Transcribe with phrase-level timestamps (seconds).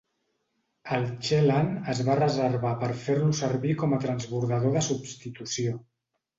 [0.95, 5.81] El "Chelan" es va reservar per fer-lo servir com a transbordador de substitució.